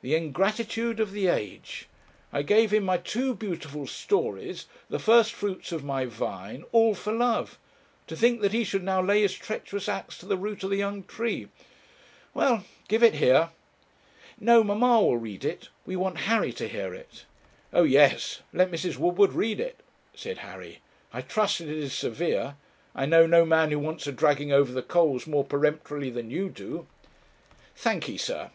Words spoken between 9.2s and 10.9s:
his treacherous axe to the root of the